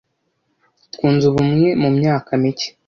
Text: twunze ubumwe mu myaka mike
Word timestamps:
twunze 0.93 1.23
ubumwe 1.27 1.69
mu 1.81 1.89
myaka 1.97 2.29
mike 2.41 2.67